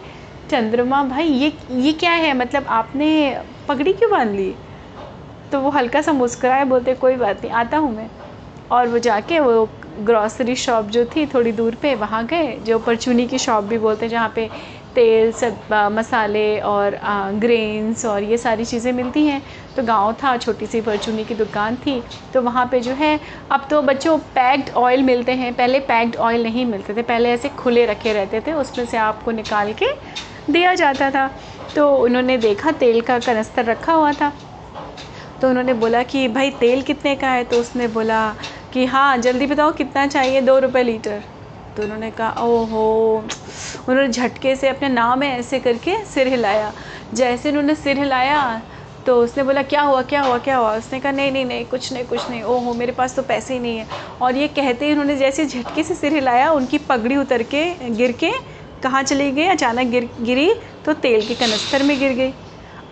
चंद्रमा 0.50 1.02
भाई, 1.04 1.26
ये 1.26 1.52
ये 1.70 1.92
क्या 1.92 2.12
है? 2.12 2.34
मतलब 2.34 2.66
आपने 2.68 3.38
पगड़ी 3.68 3.92
क्यों 3.92 4.10
बाँध 4.10 4.30
ली? 4.30 4.54
तो 5.52 5.60
वो 5.60 5.70
हल्का 5.70 6.00
सा 6.02 6.12
मुस्कराए, 6.12 6.64
बोलते, 6.64 6.94
कोई 6.94 7.16
बात 7.16 7.42
नहीं, 7.42 7.52
आता 7.52 7.78
हूँ 7.78 7.94
मैं। 7.96 8.08
और 8.70 8.88
वो 8.88 8.98
जाके 8.98 9.40
वो 9.40 9.68
ग्रॉसरी 10.00 10.54
शॉप 10.56 10.86
जो 10.86 11.04
थी 11.06 11.26
थोड़ी 11.26 11.52
दूर 11.52 11.74
पे, 11.74 11.94
वहाँ 11.94 12.24
गए। 12.26 12.52
जो 12.66 12.78
परचूनी 12.78 13.26
की 13.26 13.38
शॉप 13.38 13.64
भी 13.64 13.78
बोलते, 13.78 14.08
जहाँ 14.08 14.32
पे 14.36 14.48
तेल, 14.94 15.32
सब 15.32 15.72
मसाले 15.92 16.58
और 16.60 16.98
ग्रेन्स 17.34 18.04
और 18.06 18.22
ये 18.22 18.36
सारी 18.36 18.64
चीज़ें 18.64 18.92
मिलती 18.92 19.24
हैं। 19.26 19.42
तो 19.76 19.82
गाँव 19.82 20.12
था 20.12 20.36
छोटी 20.36 20.66
सी 20.66 20.80
परचूनी 20.80 21.24
की 21.24 21.34
दुकान 21.34 21.76
थी। 21.76 22.02
तो 22.34 22.42
वहाँ 22.42 22.66
पे 22.66 22.80
जो 22.80 22.92
है, 22.92 23.18
अब 23.50 23.66
तो 23.70 23.82
बच्चों 23.82 24.18
पैक्ड 24.18 24.70
ऑयल 24.76 25.02
मिलते 25.02 25.32
हैं। 25.32 25.52
पहले 25.54 25.80
पैक्ड 25.80 26.16
ऑयल 26.16 26.42
नहीं 26.42 26.66
मिलते 26.66 26.94
थे, 26.94 27.02
पहले 27.02 27.30
ऐसे 27.30 27.48
खुले 27.48 27.86
रखे 27.86 28.12
रहते 28.12 28.40
थे, 28.40 28.52
उसमें 28.52 28.86
से 28.86 28.96
आपको 28.96 29.30
निकाल 29.30 29.72
के 29.72 29.86
दिया 30.50 30.74
जाता 30.74 31.10
था। 31.10 31.30
तो 31.76 31.96
उन्होंने 31.96 32.38
देखा, 32.38 32.70
तेल 32.70 33.00
का 33.00 33.18
कनस्तर 33.18 33.64
रखा 33.64 33.92
हुआ 33.92 34.12
था। 34.12 34.32
तो 35.40 35.48
उन्होंने 35.48 35.74
बोला 35.74 36.02
कि, 36.02 36.28
भाई, 36.28 36.50
तेल 36.50 36.82
कितने 36.82 37.14
का 37.16 37.28
है? 37.28 37.44
तो 37.44 37.60
उसने 37.60 37.88
बोला 37.88 38.34
कि 38.72 38.84
हाँ 38.86 39.18
जल्दी 39.18 39.46
बताओ 39.46 39.72
कितना 39.72 40.06
चाहिए? 40.06 40.40
दो 40.40 40.58
रुपये 40.58 40.82
लीटर। 40.82 41.22
तो 41.76 41.82
उन्होंने 41.82 42.10
कहा, 42.10 42.30
ओहो। 42.40 43.24
उन्होंने 43.88 44.08
झटके 44.08 44.54
से 44.56 44.68
अपने 44.68 44.88
नाम 44.88 45.18
में 45.18 45.28
ऐसे 45.28 45.58
करके 45.60 46.04
सिर 46.04 46.28
हिलाया। 46.28 46.72
जैसे 47.14 47.48
उन्होंने 47.48 47.74
सिर 47.74 47.98
हिलाया 47.98 48.60
तो 49.06 49.16
उसने 49.16 49.42
बोला, 49.44 49.62
क्या 49.62 49.82
हुआ 49.82 50.02
क्या 50.02 50.20
हुआ 50.22 50.38
क्या 50.38 50.56
हुआ? 50.56 50.76
उसने 50.76 50.98
कहा, 51.00 51.12
नहीं 51.12 51.30
नहीं 51.32 51.44
नहीं, 51.44 51.64
कुछ 51.64 51.92
नहीं 51.92 52.04
कुछ 52.04 52.28
नहीं। 52.30 52.42
ओहो, 52.42 52.74
मेरे 52.74 52.92
पास 52.92 53.14
तो 53.16 53.22
पैसे 53.22 53.54
ही 53.54 53.60
नहीं 53.60 53.78
है। 53.78 53.86
और 54.22 54.36
ये 54.36 54.48
कहते 54.48 54.86
ही 54.86 54.92
उन्होंने 54.92 55.16
जैसे 55.16 55.46
झटके 55.46 55.82
से 55.82 55.94
सिर 55.94 56.12
हिलाया, 56.12 56.50
उनकी 56.50 56.78
पगड़ी 56.80 57.16
उतर 57.16 57.42
के, 57.44 57.64
गिर 57.90 58.12
के 58.12 58.30
कहाँ 58.82 59.02
चली 59.02 59.30
गई? 59.32 59.46
अचानक 59.46 59.86
गिर, 59.86 60.08
गिरी 60.20 60.52
तो 60.84 60.92
तेल 60.94 61.26
के 61.26 61.34
कनस्तर 61.34 61.82
में 61.82 61.98
गिर 61.98 62.12
गई। 62.12 62.32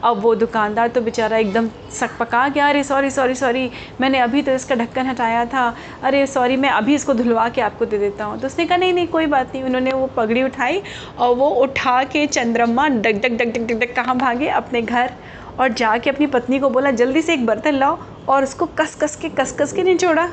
अब 0.04 0.20
वो 0.20 0.34
दुकानदार 0.34 0.88
तो 0.88 1.00
बेचारा 1.00 1.36
एकदम 1.36 1.68
सक 1.92 2.16
पका 2.18 2.46
गया, 2.48 2.68
अरे 2.68 2.82
सॉरी 2.84 3.10
सॉरी 3.10 3.34
सॉरी 3.34 3.70
मैंने 4.00 4.18
अभी 4.18 4.42
तो 4.42 4.52
इसका 4.52 4.74
ढक्कन 4.74 5.06
हटाया 5.06 5.44
था। 5.44 5.66
अरे 6.02 6.26
सॉरी 6.26 6.56
मैं 6.56 6.70
अभी 6.70 6.94
इसको 6.94 7.14
धुलवा 7.14 7.48
के 7.48 7.60
आपको 7.60 7.84
दे 7.84 7.98
देता 7.98 8.24
हूँ। 8.24 8.38
तो 8.40 8.46
उसने 8.46 8.66
कहा, 8.66 8.76
नहीं 8.78 8.92
नहीं, 8.92 9.06
कोई 9.08 9.26
बात 9.26 9.54
नहीं। 9.54 9.64
उन्होंने 9.64 9.92
वो 9.92 10.06
पगड़ी 10.06 10.42
उठाई 10.42 10.82
और 11.18 11.34
वो 11.36 11.48
उठा 11.62 12.02
के 12.04 12.26
चंद्रमा 12.26 12.88
डग 12.88 13.20
डग 13.22 13.36
डग 13.36 13.52
डग 13.52 13.66
डग 13.66 13.78
डग 13.80 13.94
कहाँ 13.96 14.16
भागे? 14.18 14.48
अपने 14.48 14.82
घर। 14.82 15.12
और 15.58 15.72
जाके 15.72 16.10
अपनी 16.10 16.26
पत्नी 16.26 16.58
को 16.58 16.70
बोला, 16.70 16.90
जल्दी 16.92 17.22
से 17.22 17.34
एक 17.34 17.46
बर्तन 17.46 17.74
लाओ। 17.74 17.98
और 18.28 18.42
उसको 18.42 18.66
कस 18.78 18.94
कस 18.94 19.16
के, 19.16 19.28
कस 19.28 19.52
कस 19.52 19.72
के 19.72 19.82
निचोड़ा 19.82 20.28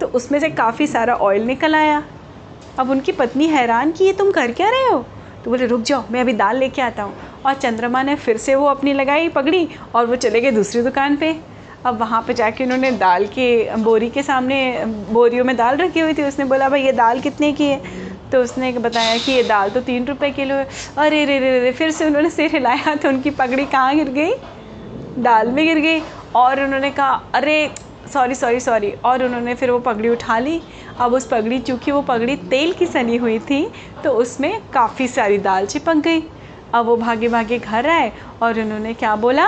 तो 0.00 0.06
उसमें 0.08 0.38
से 0.40 0.48
काफ़ी 0.50 0.86
सारा 0.86 1.14
ऑयल 1.14 1.42
निकल 1.42 1.74
आया। 1.74 2.02
अब 2.78 2.90
उनकी 2.90 3.12
पत्नी 3.12 3.46
हैरान 3.46 3.92
कि 3.92 4.04
ये 4.04 4.12
तुम 4.12 4.30
कर 4.30 4.52
क्या 4.52 4.68
रहे 4.70 4.88
हो? 4.88 5.04
तो 5.44 5.50
बोले, 5.50 5.66
रुक 5.66 5.80
जाओ, 5.80 6.04
मैं 6.10 6.20
अभी 6.20 6.32
दाल 6.32 6.56
लेके 6.56 6.82
आता 6.82 7.02
हूँ। 7.02 7.14
और 7.46 7.54
चंद्रमा 7.54 8.02
ने 8.02 8.14
फिर 8.14 8.36
से 8.36 8.54
वो 8.54 8.66
अपनी 8.66 8.92
लगाई 8.92 9.28
पगड़ी 9.28 9.68
और 9.94 10.06
वो 10.06 10.16
चले 10.16 10.40
गए 10.40 10.50
दूसरी 10.50 10.82
दुकान 10.82 11.16
पे। 11.16 11.36
अब 11.86 11.98
वहाँ 11.98 12.24
पे 12.26 12.34
जाके 12.34 12.64
उन्होंने 12.64 12.90
दाल 12.90 13.26
के, 13.26 13.76
बोरी 13.76 14.10
के 14.10 14.22
सामने, 14.22 14.84
बोरियों 14.86 15.44
में 15.44 15.56
दाल 15.56 15.76
रखी 15.76 16.00
हुई 16.00 16.14
थी। 16.14 16.24
उसने 16.24 16.44
बोला, 16.44 16.68
भाई, 16.68 16.82
ये 16.82 16.92
दाल 16.92 17.20
कितने 17.20 17.52
की 17.52 17.64
है? 17.64 17.82
तो 18.32 18.42
उसने 18.42 18.72
बताया 18.72 19.18
कि 19.18 19.32
ये 19.32 19.42
दाल 19.42 19.70
तो 19.70 19.80
तीन 19.80 20.04
रुपए 20.04 20.30
किलो 20.30 20.54
है। 20.54 20.68
अरे, 20.98 21.24
रे 21.24 21.38
रे 21.38 21.60
रे 21.60 21.72
फिर 21.72 21.90
से 21.90 22.06
उन्होंने 22.06 22.30
सिर 22.30 22.50
हिलाया 22.50 22.94
तो 22.94 23.08
उनकी 23.08 23.30
पगड़ी 23.30 23.64
कहाँ 23.64 23.94
गिर 23.96 24.08
गई? 24.08 24.32
दाल 25.18 25.48
में 25.48 25.66
गिर 25.66 25.78
गई। 25.78 26.02
और 26.34 26.60
उन्होंने 26.60 26.90
कहा, 26.90 27.22
अरे, 27.34 27.70
सॉरी 28.12 28.34
सॉरी 28.34 28.60
सॉरी। 28.60 28.92
और 29.04 29.24
उन्होंने 29.24 29.54
फिर 29.54 29.70
वो 29.70 29.78
पगड़ी 29.78 30.08
उठा 30.08 30.38
ली। 30.38 30.60
अब 31.00 31.14
उस 31.14 31.26
पगड़ी, 31.26 31.58
चूँकि 31.58 31.90
वो 31.90 32.02
पगड़ी 32.02 32.36
तेल 32.36 32.72
की 32.72 32.86
सनी 32.86 33.16
हुई 33.16 33.38
थी 33.38 33.70
तो 34.04 34.10
उसमें 34.10 34.60
काफ़ी 34.74 35.08
सारी 35.08 35.38
दाल 35.38 35.66
चिपक 35.66 35.96
गई। 35.96 36.22
अब 36.74 36.86
वो 36.86 36.96
भागे 36.96 37.28
भागे 37.28 37.58
घर 37.58 37.88
आए 37.88 38.12
और 38.42 38.60
उन्होंने 38.60 38.94
क्या 38.94 39.14
बोला 39.16 39.46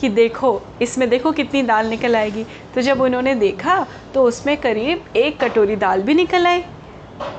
कि 0.00 0.08
देखो, 0.08 0.60
इसमें 0.82 1.08
देखो 1.08 1.32
कितनी 1.32 1.62
दाल 1.62 1.86
निकल 1.86 2.16
आएगी। 2.16 2.44
तो 2.74 2.80
जब 2.80 3.00
उन्होंने 3.00 3.34
देखा 3.34 3.86
तो 4.14 4.22
उसमें 4.24 4.56
करीब 4.56 5.16
एक 5.16 5.40
कटोरी 5.40 5.76
दाल 5.76 6.02
भी 6.02 6.14
निकल 6.14 6.46
आई। 6.46 6.64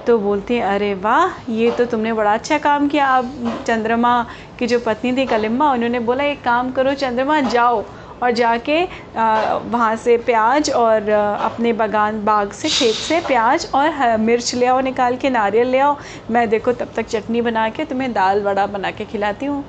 तो 0.08 0.18
बोलते 0.18 0.56
हैं, 0.56 0.64
अरे 0.64 0.94
वाह, 0.94 1.52
ये 1.52 1.72
तो 1.72 1.86
तुमने 1.86 2.14
बड़ा 2.14 2.34
अच्छा 2.34 2.58
काम 2.58 2.88
किया। 2.88 3.08
अब 3.08 3.64
चंद्रमा 3.68 4.26
की 4.60 4.68
जो 4.68 4.80
पत्नी 4.80 5.12
थी 5.14 5.26
कलिम्मा, 5.26 5.72
उन्होंने 5.74 6.00
बोला, 6.00 6.24
एक 6.24 6.44
काम 6.44 6.72
करो 6.72 6.94
चंद्रमा, 6.94 7.40
जाओ। 7.42 7.84
और 8.24 8.32
जाके 8.32 8.82
वहाँ 9.16 9.96
से 9.98 10.18
प्याज 10.26 10.70
और 10.72 11.10
अपने 11.10 11.74
बगान 11.74 12.24
बाग 12.26 12.52
से 12.54 12.70
खेत 12.70 12.96
से 12.96 13.20
प्याज 13.28 13.70
और 13.76 14.18
मिर्च 14.20 14.54
ले 14.56 14.66
आओ 14.66 14.80
निकाल 14.82 15.18
के 15.18 15.30
नारियल 15.30 15.68
ले 15.68 15.80
आओ। 15.80 15.96
मैं 16.32 16.48
देखो 16.50 16.72
तब 16.74 16.92
तक 16.96 17.08
चटनी 17.08 17.42
बना 17.42 17.68
के 17.70 17.86
तुम्हें 17.86 18.12
दाल 18.14 18.42
वड़ा 18.44 18.66
बना 18.68 18.92
के 18.92 19.06
खिलाती 19.06 19.46
हूँ। 19.46 19.64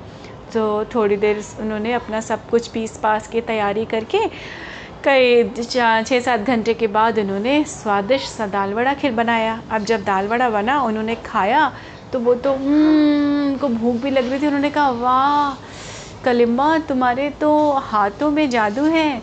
तो 0.53 0.85
थोड़ी 0.85 1.17
देर 1.17 1.43
उन्होंने 1.61 1.93
अपना 1.93 2.21
सब 2.21 2.49
कुछ 2.49 2.67
पीस 2.67 2.97
पास 2.97 3.27
के 3.27 3.41
तैयारी 3.43 3.85
करके 3.85 4.19
कई 5.03 5.43
छः 5.63 6.19
सात 6.19 6.39
घंटे 6.41 6.73
के 6.73 6.87
बाद 6.89 7.19
उन्होंने 7.19 7.63
स्वादिष्ट 7.69 8.27
सा 8.27 8.47
दाल 8.47 8.73
वड़ा 8.73 8.93
खिर 8.93 9.11
बनाया। 9.13 9.59
अब 9.71 9.83
जब 9.85 10.03
दाल 10.03 10.27
वड़ा 10.27 10.49
बना 10.49 10.81
उन्होंने 10.81 11.15
खाया 11.25 11.71
तो 12.13 12.19
वो 12.19 12.33
तो 12.35 12.53
हम्म, 12.53 13.45
उनको 13.45 13.67
भूख 13.69 13.95
भी 14.01 14.09
लग 14.09 14.29
रही 14.29 14.39
थी। 14.41 14.47
उन्होंने 14.47 14.69
कहा 14.69 14.89
वाह! 14.91 15.53
कलिम्बा 16.25 16.77
तुम्हारे 16.89 17.29
तो 17.31 17.51
हाथों 17.83 18.29
में 18.31 18.49
जादू 18.49 18.83
है। 18.85 19.21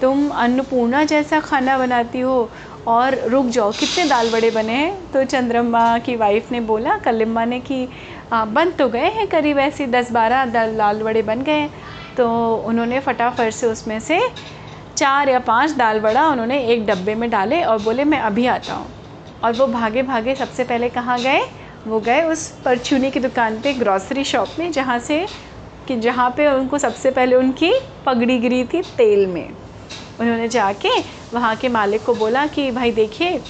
तुम 0.00 0.28
अन्नपूर्णा 0.30 1.02
जैसा 1.04 1.40
खाना 1.40 1.78
बनाती 1.78 2.20
हो। 2.20 2.50
और 2.88 3.14
रुक 3.30 3.46
जाओ, 3.46 3.72
कितने 3.72 4.04
दाल 4.04 4.30
बड़े 4.30 4.50
बने 4.50 4.72
हैं? 4.72 5.10
तो 5.10 5.22
चंद्रमा 5.24 5.98
की 5.98 6.16
वाइफ 6.16 6.50
ने 6.52 6.60
बोला 6.62 6.96
कलिम्बा 6.98 7.44
ने 7.44 7.60
कि 7.60 7.86
बन 8.32 8.70
तो 8.78 8.88
गए 8.88 9.08
हैं 9.10 9.26
करीब 9.28 9.58
ऐसे 9.60 9.86
दस 9.88 10.10
बारह 10.12 10.44
दाल 10.46 11.02
बड़े 11.02 11.22
बन 11.22 11.42
गए 11.42 11.68
तो 12.16 12.26
उन्होंने 12.66 12.98
फटाफट 13.00 13.52
से 13.52 13.66
उसमें 13.66 13.98
से 14.00 14.20
चार 14.96 15.28
या 15.28 15.38
पाँच 15.40 15.70
दाल 15.76 16.00
बड़ा 16.00 16.26
उन्होंने 16.28 16.58
एक 16.64 16.86
डब्बे 16.86 17.14
में 17.14 17.28
डाले 17.30 17.62
और 17.62 17.78
बोले, 17.82 18.04
मैं 18.04 18.18
अभी 18.20 18.46
आता 18.48 18.74
हूँ। 18.74 18.86
और 19.44 19.52
वो 19.52 19.66
भागे 19.68 20.02
भागे 20.02 20.34
सबसे 20.34 20.64
पहले 20.64 20.88
कहाँ 20.90 21.18
गए? 21.20 21.40
वो 21.86 22.00
गए 22.00 22.22
उस 22.24 22.48
परचूनी 22.64 23.10
की 23.10 23.20
दुकान 23.20 23.60
पे 23.60 23.72
ग्रॉसरी 23.74 24.24
शॉप 24.24 24.48
में, 24.58 24.70
जहाँ 24.72 24.98
से 25.00 25.26
कि 25.94 26.00
जहाँ 26.00 26.30
पे 26.30 26.46
उनको 26.46 26.78
सबसे 26.78 27.10
पहले 27.10 27.36
उनकी 27.36 27.74
पगड़ी 28.06 28.38
गिरी 28.38 28.64
थी 28.64 28.82
तेल 28.82 29.26
में। 29.26 29.48
उन्होंने 30.20 30.48
जाके 30.48 30.88
वहाँ 31.34 31.56
के 31.56 31.68
मालिक 31.68 32.04
को 32.04 32.14
बोला 32.14 32.46
कि, 32.46 32.70
भाई 32.70 32.90
देखिए, 32.90 33.42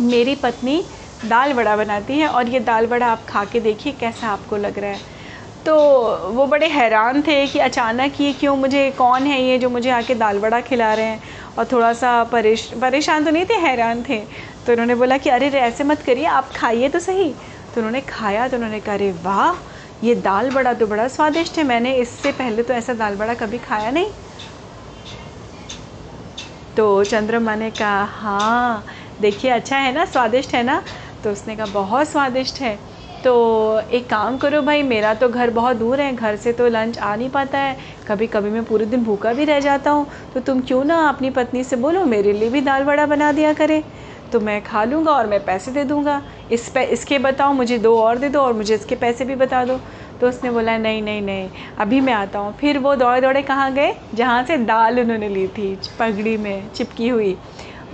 मेरी 0.00 0.34
पत्नी 0.34 0.84
दाल 1.24 1.52
बड़ा 1.52 1.76
बनाती 1.76 2.18
है 2.18 2.28
और 2.28 2.48
ये 2.48 2.60
दाल 2.60 2.86
बड़ा 2.86 3.06
आप 3.06 3.26
खा 3.28 3.44
के 3.44 3.60
देखिए 3.60 3.92
कैसा 3.92 4.28
आपको 4.28 4.56
लग 4.56 4.78
रहा 4.78 4.90
है। 4.90 5.00
तो 5.66 5.76
वो 6.30 6.46
बड़े 6.46 6.66
हैरान 6.66 7.22
थे 7.22 7.46
कि 7.46 7.58
अचानक 7.58 8.12
ये 8.20 8.32
क्यों, 8.32 8.56
मुझे 8.56 8.90
कौन 8.90 9.22
है 9.22 9.42
ये 9.42 9.58
जो 9.58 9.70
मुझे 9.70 9.90
आके 9.90 10.14
दाल 10.14 10.38
बड़ा 10.38 10.60
खिला 10.60 10.94
रहे 10.94 11.06
हैं? 11.06 11.22
और 11.58 11.64
थोड़ा 11.64 11.92
सा 11.92 12.24
परेश, 12.24 12.72
परेशान 12.80 13.24
तो 13.24 13.30
नहीं 13.30 13.44
थे, 13.44 13.54
हैरान 13.54 14.02
थे। 14.08 14.18
तो 14.66 14.72
उन्होंने 14.72 14.94
बोला 14.94 15.18
कि, 15.18 15.30
अरे, 15.30 15.46
ऐसे 15.46 15.84
मत 15.84 16.02
करिए, 16.02 16.24
आप 16.24 16.50
खाइए 16.56 16.88
तो 16.88 16.98
सही। 16.98 17.30
तो 17.74 17.76
उन्होंने 17.76 18.00
खाया 18.00 18.48
तो 18.48 18.56
उन्होंने 18.56 18.80
कहा, 18.80 18.94
अरे, 18.94 19.12
वाह! 19.12 19.69
ये 20.02 20.14
दाल 20.16 20.50
बड़ा 20.50 20.72
तो 20.74 20.86
बड़ा 20.86 21.06
स्वादिष्ट 21.08 21.58
है। 21.58 21.64
मैंने 21.64 21.94
इससे 21.96 22.32
पहले 22.32 22.62
तो 22.62 22.74
ऐसा 22.74 22.94
दाल 22.94 23.16
बड़ा 23.16 23.34
कभी 23.34 23.58
खाया 23.60 23.90
नहीं। 23.90 24.10
तो 26.76 27.02
चंद्रमा 27.04 27.54
ने 27.54 27.70
कहा 27.70 28.04
हाँ 28.04 28.84
देखिए 29.20 29.50
अच्छा 29.50 29.76
है 29.76 29.92
ना, 29.92 30.04
स्वादिष्ट 30.04 30.54
है 30.54 30.62
ना? 30.62 30.82
तो 31.24 31.30
उसने 31.32 31.56
कहा, 31.56 31.66
बहुत 31.66 32.08
स्वादिष्ट 32.08 32.60
है। 32.60 32.78
तो 33.24 33.80
एक 33.90 34.08
काम 34.10 34.36
करो 34.38 34.60
भाई, 34.62 34.82
मेरा 34.82 35.12
तो 35.14 35.28
घर 35.28 35.50
बहुत 35.50 35.76
दूर 35.76 36.00
है, 36.00 36.14
घर 36.14 36.36
से 36.36 36.52
तो 36.52 36.68
लंच 36.68 36.98
आ 36.98 37.14
नहीं 37.16 37.28
पाता 37.30 37.58
है। 37.58 37.76
कभी 38.08 38.26
कभी 38.26 38.50
मैं 38.50 38.64
पूरे 38.64 38.86
दिन 38.86 39.02
भूखा 39.04 39.32
भी 39.32 39.44
रह 39.44 39.60
जाता 39.60 39.90
हूँ। 39.90 40.06
तो 40.34 40.40
तुम 40.40 40.60
क्यों 40.60 40.84
ना 40.84 40.96
अपनी 41.08 41.30
पत्नी 41.30 41.64
से 41.64 41.76
बोलो, 41.76 42.04
मेरे 42.04 42.32
लिए 42.32 42.48
भी 42.48 42.60
दाल 42.60 42.84
बड़ा 42.84 43.06
बना 43.06 43.30
दिया 43.32 43.52
करे। 43.52 43.82
तो 44.32 44.40
मैं 44.40 44.60
खा 44.64 44.84
लूँगा 44.84 45.12
और 45.12 45.26
मैं 45.26 45.44
पैसे 45.44 45.70
दे 45.70 45.84
दूँगा। 45.84 46.20
इस 46.52 46.68
पे, 46.68 46.84
इसके 46.84 47.18
बताओ, 47.18 47.52
मुझे 47.52 47.78
दो 47.78 47.96
और 48.00 48.18
दे 48.18 48.28
दो 48.28 48.40
और 48.40 48.52
मुझे 48.52 48.74
इसके 48.74 48.94
पैसे 48.96 49.24
भी 49.24 49.34
बता 49.34 49.64
दो। 49.64 49.80
तो 50.20 50.28
उसने 50.28 50.50
बोला, 50.50 50.76
नहीं 50.78 51.02
नहीं 51.02 51.22
नहीं, 51.22 51.48
अभी 51.78 52.00
मैं 52.00 52.12
आता 52.12 52.38
हूँ। 52.38 52.52
फिर 52.52 52.78
वो 52.78 52.94
दौड़े 52.96 53.20
दौड़े 53.20 53.42
कहाँ 53.42 53.72
गए? 53.74 53.94
जहाँ 54.14 54.42
से 54.44 54.56
दाल 54.56 55.00
उन्होंने 55.00 55.28
ली 55.28 55.46
थी, 55.48 55.74
पगड़ी 55.98 56.36
में 56.36 56.70
चिपकी 56.70 57.08
हुई। 57.08 57.36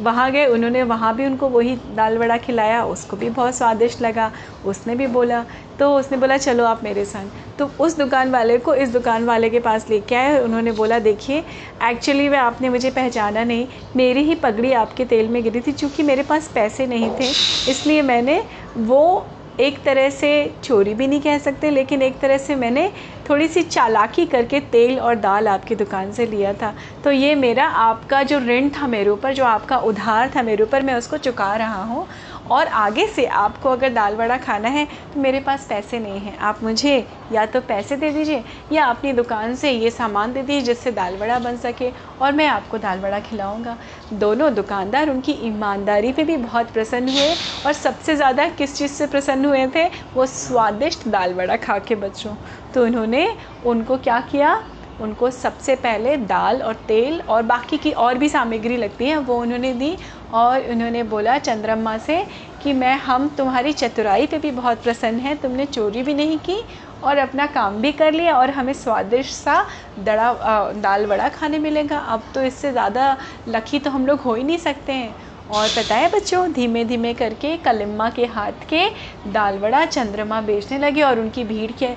वहाँ 0.01 0.31
गए, 0.33 0.47
उन्होंने 0.47 0.83
वहाँ 0.83 1.15
भी 1.17 1.27
उनको 1.27 1.49
वही 1.49 1.77
दाल 1.97 2.19
वड़ा 2.19 2.37
खिलाया, 2.39 2.85
उसको 2.85 3.17
भी 3.17 3.29
बहुत 3.31 3.55
स्वादिष्ट 3.55 4.03
लगा, 4.03 4.31
उसने 4.67 4.95
भी 4.95 5.07
बोला 5.09 5.45
तो 5.79 5.91
उसने 5.95 6.17
बोला, 6.19 6.37
चलो 6.37 6.65
आप 6.65 6.85
मेरे 6.85 7.05
संग। 7.05 7.31
तो 7.59 7.71
उस 7.81 7.97
दुकान 7.97 8.31
वाले 8.31 8.57
को 8.59 8.75
इस 8.75 8.93
दुकान 8.93 9.25
वाले 9.25 9.51
के 9.51 9.61
पास 9.61 9.89
लेके 9.91 10.15
आए, 10.15 10.39
उन्होंने 10.41 10.73
बोला, 10.73 10.99
देखिए 10.99 11.45
एक्चुअली 11.85 12.29
वह 12.29 12.41
आपने 12.41 12.69
मुझे 12.69 12.91
पहचाना 12.91 13.45
नहीं, 13.45 13.67
मेरी 13.97 14.23
ही 14.23 14.35
पगड़ी 14.35 14.73
आपके 14.75 15.05
तेल 15.05 15.29
में 15.29 15.43
गिरी 15.43 15.61
थी, 15.61 15.73
चूँकि 15.73 16.03
मेरे 16.03 16.23
पास 16.23 16.51
पैसे 16.55 16.87
नहीं 16.87 17.11
थे, 17.11 17.29
इसलिए 17.71 18.03
मैंने 18.03 18.43
वो 18.79 19.27
एक 19.61 19.83
तरह 19.85 20.09
से 20.11 20.31
चोरी 20.65 20.95
भी 20.95 21.07
नहीं 21.07 21.21
कह 21.21 21.39
सकते, 21.39 21.71
लेकिन 21.71 22.03
एक 22.03 22.19
तरह 22.21 22.39
से 22.39 22.55
मैंने 22.55 22.91
थोड़ी 23.29 23.49
सी 23.49 23.63
चालाकी 23.63 24.27
करके 24.27 24.61
तेल 24.63 24.99
और 25.01 25.15
दाल 25.17 25.49
आपकी 25.49 25.75
दुकान 25.75 26.13
से 26.13 26.27
लिया 26.27 26.53
था। 26.53 26.75
तो 27.05 27.11
ये 27.13 27.35
मेरा 27.35 27.67
आपका 27.67 28.23
जो 28.23 28.39
ऋण 28.41 28.69
था 28.71 28.87
मेरे 28.87 29.11
ऊपर, 29.11 29.35
जो 29.35 29.45
आपका 29.45 29.77
उधार 29.79 30.31
था 30.37 30.43
मेरे 30.43 30.63
ऊपर, 30.63 30.83
मैं 30.83 30.95
उसको 30.95 31.17
चुका 31.19 31.55
रहा 31.57 31.83
हूँ। 31.85 32.07
और 32.47 32.67
आगे 32.69 33.07
से 33.07 33.25
आपको 33.27 33.71
अगर 33.71 33.93
दाल 33.93 34.15
वड़ा 34.15 34.37
खाना 34.39 34.69
है 34.69 34.87
तो 35.15 35.21
मेरे 35.21 35.41
पास 35.41 35.67
पैसे 35.69 35.99
नहीं 35.99 36.19
हैं। 36.21 36.37
आप 36.39 36.63
मुझे 36.63 37.07
या 37.33 37.47
तो 37.47 37.61
पैसे 37.61 37.97
दे 37.97 38.11
दीजिए, 38.11 38.43
या 38.73 38.85
अपनी 38.87 39.13
दुकान 39.13 39.55
से 39.55 39.71
ये 39.71 39.91
सामान 39.91 40.33
दे 40.33 40.43
दीजिए, 40.43 40.61
जिससे 40.63 40.91
दाल 40.93 41.17
वड़ा 41.17 41.39
बन 41.39 41.57
सके, 41.57 41.91
और 42.21 42.33
मैं 42.33 42.47
आपको 42.47 42.79
दाल 42.79 43.01
वड़ा 43.01 43.21
खिलाऊँगा। 43.21 43.77
दोनों 44.15 44.55
दुकानदार 44.55 45.11
उनकी 45.11 45.33
ईमानदारी 45.45 46.13
पे 46.13 46.25
भी 46.25 46.37
बहुत 46.37 46.71
प्रसन्न 46.71 47.09
हुए, 47.09 47.35
और 47.67 47.73
सबसे 47.73 48.17
ज़्यादा 48.17 48.49
किस 48.51 48.77
चीज़ 48.77 48.93
से 48.93 49.07
प्रसन्न 49.07 49.45
हुए 49.45 49.67
थे? 49.67 49.87
वो 50.15 50.27
स्वादिष्ट 50.27 51.09
दाल 51.09 51.35
वड़ा 51.35 51.57
खा 51.57 51.79
के 51.79 51.95
बच्चों। 51.97 52.35
तो 52.77 52.85
उन्होंने 52.85 53.29
उनको 53.65 53.97
क्या 53.99 54.19
किया? 54.23 54.57
उनको 55.01 55.31
सबसे 55.31 55.75
पहले 55.77 56.17
दाल 56.19 56.61
और 56.63 56.75
तेल 56.89 57.21
और 57.29 57.43
बाकी 57.45 57.77
की 57.79 57.91
और 57.95 58.19
भी 58.19 58.29
सामग्री 58.29 58.77
लगती 58.77 59.07
है, 59.07 59.17
वो 59.19 59.37
उन्होंने 59.37 59.73
दी 59.75 59.97
और 60.35 60.67
उन्होंने 60.71 61.03
बोला 61.05 61.37
चंद्रमा 61.39 61.97
से 61.99 62.25
कि 62.63 62.73
मैं, 62.73 62.95
हम 62.97 63.29
तुम्हारी 63.39 63.73
चतुराई 63.75 64.27
पे 64.27 64.39
भी 64.39 64.51
बहुत 64.53 64.83
प्रसन्न 64.83 65.19
हैं, 65.21 65.37
तुमने 65.37 65.67
चोरी 65.67 66.03
भी 66.03 66.15
नहीं 66.15 66.39
की 66.41 66.61
और 67.03 67.19
अपना 67.19 67.47
काम 67.47 67.81
भी 67.81 67.93
कर 67.93 68.13
लिया 68.13 68.37
और 68.37 68.51
हमें 68.51 68.73
स्वादिष्ट 68.75 69.35
सा 69.35 69.65
दड़ा 70.01 70.33
दाल 70.77 71.07
वड़ा 71.07 71.29
खाने 71.31 71.59
मिलेगा। 71.59 71.99
अब 71.99 72.23
तो 72.35 72.43
इससे 72.43 72.73
ज़्यादा 72.73 73.17
लकी 73.49 73.79
तो 73.79 73.91
हम 73.91 74.07
लोग 74.07 74.21
हो 74.21 74.35
ही 74.35 74.45
नहीं 74.45 74.59
सकते 74.59 74.93
हैं। 74.93 75.15
और 75.51 75.69
पता 75.69 75.95
है 75.95 76.09
बच्चों 76.11 76.53
धीमे 76.53 76.85
धीमे 76.85 77.13
करके 77.15 77.57
कलिम्मा 77.65 78.09
के 78.11 78.25
हाथ 78.27 78.65
के 78.69 78.89
दाल 79.33 79.59
वड़ा 79.59 79.85
चंद्रमा 79.87 80.41
बेचने 80.41 80.79
लगे 80.79 81.03
और 81.03 81.19
उनकी 81.21 81.45
भीड़ 81.45 81.71
के, 81.73 81.89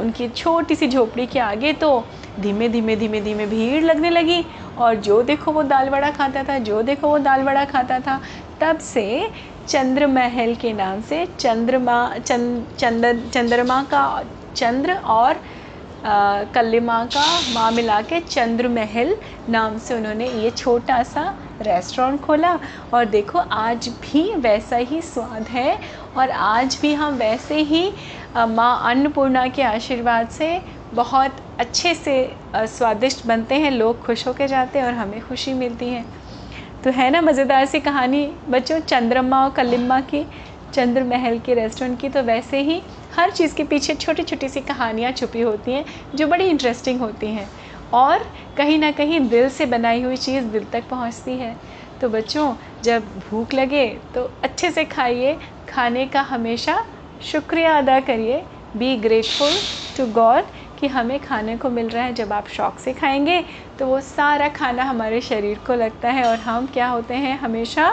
उनकी 0.00 0.28
छोटी 0.28 0.74
सी 0.74 0.88
झोपड़ी 0.88 1.26
के 1.26 1.38
आगे 1.40 1.72
तो 1.74 1.90
धीमे 2.40 2.68
धीमे 2.68 2.96
धीमे 2.96 3.20
धीमे 3.20 3.46
भीड़ 3.46 3.82
लगने 3.84 4.10
लगी 4.10 4.44
और 4.78 4.94
जो 4.96 5.22
देखो 5.22 5.52
वो 5.52 5.62
दाल 5.64 5.88
वड़ा 5.90 6.10
खाता 6.10 6.42
था, 6.44 6.58
जो 6.58 6.82
देखो 6.82 7.08
वो 7.08 7.18
दाल 7.18 7.42
वड़ा 7.42 7.64
खाता 7.64 7.98
था, 8.00 8.20
तब 8.60 8.78
से 8.78 9.30
चंद्र 9.68 10.06
महल 10.06 10.54
के 10.54 10.72
नाम 10.72 11.00
से 11.02 11.24
चंद्रमा, 11.38 12.16
चंद 12.18 12.66
चंद्र 12.78 13.16
चंद्रमा 13.32 13.82
का, 13.82 14.22
चंद्र 14.56 14.94
और 14.94 15.40
कलिमा 16.54 17.04
का 17.14 17.24
माँ 17.54 17.70
मिला 17.72 18.00
के 18.02 18.20
चंद्र 18.20 18.68
महल 18.68 19.16
नाम 19.48 19.78
से 19.78 19.94
उन्होंने 19.94 20.28
ये 20.32 20.50
छोटा 20.50 21.02
सा 21.02 21.24
रेस्टोरेंट 21.62 22.20
खोला 22.20 22.58
और 22.94 23.04
देखो, 23.06 23.38
आज 23.38 23.88
भी 24.02 24.34
वैसा 24.36 24.76
ही 24.76 25.00
स्वाद 25.02 25.48
है 25.48 25.78
और 26.16 26.30
आज 26.30 26.78
भी 26.82 26.92
हम 26.94 27.14
वैसे 27.14 27.58
ही 27.62 27.92
माँ 28.38 28.90
अन्नपूर्णा 28.90 29.46
के 29.48 29.62
आशीर्वाद 29.64 30.28
से 30.30 30.60
बहुत 30.94 31.36
अच्छे 31.60 31.94
से 31.94 32.14
स्वादिष्ट 32.56 33.26
बनते 33.26 33.54
हैं। 33.54 33.70
लोग 33.70 34.00
खुश 34.00 34.26
होकर 34.28 34.46
जाते 34.48 34.78
हैं 34.78 34.86
और 34.86 34.94
हमें 34.94 35.20
खुशी 35.20 35.54
मिलती 35.54 35.88
है। 35.88 36.04
तो 36.84 36.90
है 36.90 37.10
ना 37.10 37.20
मज़ेदार 37.20 37.64
सी 37.66 37.80
कहानी? 37.80 38.26
बच्चों, 38.48 38.78
चंद्रमा 38.80 39.42
और 39.44 39.50
कलिम्मा 39.50 40.00
की 40.02 40.24
चंद्र 40.74 41.02
महल 41.04 41.38
के 41.38 41.54
रेस्टोरेंट 41.54 42.00
की 42.00 42.08
तो 42.08 42.22
वैसे 42.22 42.60
ही 42.62 42.80
हर 43.12 43.30
चीज़ 43.30 43.54
के 43.56 43.64
पीछे 43.64 43.94
छोटी 43.94 44.22
छोटी 44.22 44.48
सी 44.48 44.60
कहानियाँ 44.60 45.12
छुपी 45.12 45.40
होती 45.40 45.72
हैं, 45.72 45.84
जो 46.14 46.26
बड़ी 46.26 46.44
इंटरेस्टिंग 46.46 47.00
होती 47.00 47.26
हैं। 47.26 47.48
और 47.92 48.24
कहीं 48.56 48.78
ना 48.78 48.90
कहीं 48.92 49.20
दिल 49.28 49.48
से 49.48 49.66
बनाई 49.66 50.02
हुई 50.02 50.16
चीज़ 50.16 50.44
दिल 50.44 50.64
तक 50.64 50.88
पहुँचती 50.88 51.36
है। 51.38 51.56
तो 52.00 52.08
बच्चों, 52.08 52.54
जब 52.82 53.08
भूख 53.20 53.54
लगे 53.54 53.86
तो 54.14 54.22
अच्छे 54.44 54.70
से 54.70 54.84
खाइए। 54.84 55.36
खाने 55.68 56.06
का 56.06 56.20
हमेशा 56.22 56.84
शुक्रिया 57.22 57.76
अदा 57.78 57.98
करिए। 58.00 58.44
बी 58.76 58.96
ग्रेटफुल 58.96 59.52
टू 59.96 60.06
गॉड 60.12 60.44
कि 60.78 60.86
हमें 60.86 61.18
खाने 61.20 61.56
को 61.56 61.70
मिल 61.70 61.88
रहा 61.88 62.04
है। 62.04 62.12
जब 62.14 62.32
आप 62.32 62.48
शौक़ 62.48 62.78
से 62.80 62.92
खाएँगे 62.92 63.42
तो 63.78 63.86
वो 63.86 64.00
सारा 64.00 64.48
खाना 64.48 64.82
हमारे 64.82 65.20
शरीर 65.20 65.58
को 65.58 65.74
लगता 65.74 66.10
है 66.10 66.24
और 66.24 66.38
हम 66.38 66.66
क्या 66.66 66.88
होते 66.88 67.14
हैं? 67.14 67.38
हमेशा 67.38 67.88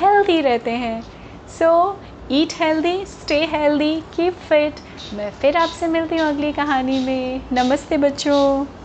हेल्दी 0.00 0.40
रहते 0.40 0.70
हैं। 0.70 1.02
So 1.58 2.00
eat 2.30 2.52
healthy 2.60 3.04
stay 3.06 3.44
healthy 3.46 3.94
keep 4.14 4.34
fit 4.48 4.80
मैं 5.12 5.30
फिर 5.32 5.56
आपसे 5.56 5.86
मिलती 5.86 6.16
हूँ 6.16 6.28
अगली 6.28 6.52
कहानी 6.52 6.98
में। 6.98 7.40
नमस्ते 7.52 7.96
बच्चों। 7.98 8.83